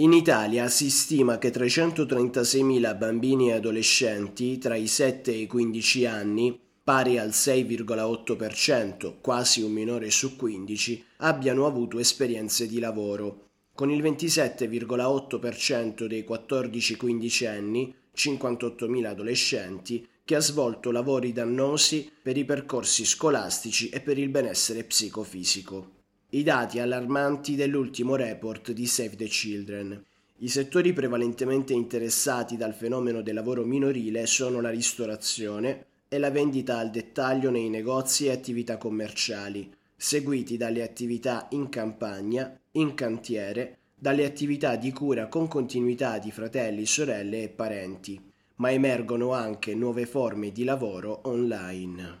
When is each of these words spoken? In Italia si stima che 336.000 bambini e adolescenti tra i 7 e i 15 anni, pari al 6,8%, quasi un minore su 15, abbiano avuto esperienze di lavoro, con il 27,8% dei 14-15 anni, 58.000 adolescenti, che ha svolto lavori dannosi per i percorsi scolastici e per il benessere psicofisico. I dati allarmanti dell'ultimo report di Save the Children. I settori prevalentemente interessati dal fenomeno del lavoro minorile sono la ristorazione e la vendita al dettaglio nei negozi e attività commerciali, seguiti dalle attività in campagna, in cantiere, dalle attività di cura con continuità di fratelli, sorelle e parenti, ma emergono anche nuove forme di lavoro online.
In 0.00 0.12
Italia 0.12 0.68
si 0.68 0.90
stima 0.90 1.38
che 1.38 1.50
336.000 1.50 2.96
bambini 2.96 3.48
e 3.48 3.54
adolescenti 3.54 4.56
tra 4.58 4.76
i 4.76 4.86
7 4.86 5.32
e 5.32 5.38
i 5.38 5.48
15 5.48 6.06
anni, 6.06 6.56
pari 6.84 7.18
al 7.18 7.30
6,8%, 7.30 9.14
quasi 9.20 9.60
un 9.60 9.72
minore 9.72 10.12
su 10.12 10.36
15, 10.36 11.04
abbiano 11.16 11.66
avuto 11.66 11.98
esperienze 11.98 12.68
di 12.68 12.78
lavoro, 12.78 13.46
con 13.74 13.90
il 13.90 14.00
27,8% 14.00 16.06
dei 16.06 16.24
14-15 16.24 17.48
anni, 17.48 17.92
58.000 18.16 19.04
adolescenti, 19.04 20.06
che 20.24 20.36
ha 20.36 20.40
svolto 20.40 20.92
lavori 20.92 21.32
dannosi 21.32 22.08
per 22.22 22.36
i 22.36 22.44
percorsi 22.44 23.04
scolastici 23.04 23.88
e 23.88 23.98
per 23.98 24.16
il 24.16 24.28
benessere 24.28 24.84
psicofisico. 24.84 25.97
I 26.30 26.42
dati 26.42 26.78
allarmanti 26.78 27.56
dell'ultimo 27.56 28.14
report 28.14 28.72
di 28.72 28.86
Save 28.86 29.16
the 29.16 29.24
Children. 29.24 30.04
I 30.40 30.48
settori 30.48 30.92
prevalentemente 30.92 31.72
interessati 31.72 32.58
dal 32.58 32.74
fenomeno 32.74 33.22
del 33.22 33.32
lavoro 33.32 33.64
minorile 33.64 34.26
sono 34.26 34.60
la 34.60 34.68
ristorazione 34.68 35.86
e 36.06 36.18
la 36.18 36.30
vendita 36.30 36.76
al 36.76 36.90
dettaglio 36.90 37.48
nei 37.48 37.70
negozi 37.70 38.26
e 38.26 38.32
attività 38.32 38.76
commerciali, 38.76 39.72
seguiti 39.96 40.58
dalle 40.58 40.82
attività 40.82 41.46
in 41.52 41.70
campagna, 41.70 42.60
in 42.72 42.92
cantiere, 42.92 43.78
dalle 43.94 44.26
attività 44.26 44.76
di 44.76 44.92
cura 44.92 45.28
con 45.28 45.48
continuità 45.48 46.18
di 46.18 46.30
fratelli, 46.30 46.84
sorelle 46.84 47.44
e 47.44 47.48
parenti, 47.48 48.20
ma 48.56 48.70
emergono 48.70 49.32
anche 49.32 49.74
nuove 49.74 50.04
forme 50.04 50.52
di 50.52 50.64
lavoro 50.64 51.20
online. 51.22 52.16